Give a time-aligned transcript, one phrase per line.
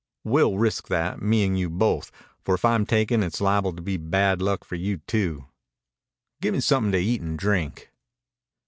[0.23, 2.11] "We'll risk that, me 'n' you both,
[2.43, 5.45] for if I'm taken it's liable to be bad luck for you too....
[6.41, 7.91] Gimme something to eat and drink."